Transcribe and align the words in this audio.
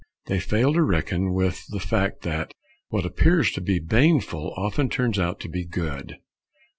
They 0.25 0.39
fail 0.39 0.73
to 0.73 0.81
reckon 0.81 1.31
with 1.31 1.63
the 1.69 1.79
fact 1.79 2.23
that 2.23 2.55
what 2.87 3.05
appears 3.05 3.51
to 3.51 3.61
be 3.61 3.77
baneful 3.79 4.51
often 4.57 4.89
turns 4.89 5.19
out 5.19 5.39
to 5.41 5.47
be 5.47 5.63
good. 5.63 6.17